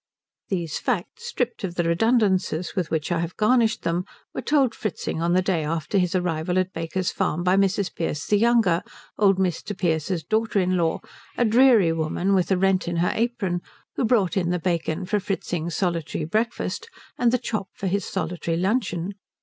[0.49, 5.21] These facts, stripped of the redundances with which I have garnished them, were told Fritzing
[5.21, 7.93] on the day after his arrival at Baker's Farm by Mrs.
[7.93, 8.81] Pearce the younger,
[9.19, 9.77] old Mr.
[9.77, 11.01] Pearce's daughter in law,
[11.37, 13.61] a dreary woman with a rent in her apron,
[13.95, 16.89] who brought in the bacon for Fritzing's solitary breakfast
[17.19, 19.13] and the chop for his solitary luncheon.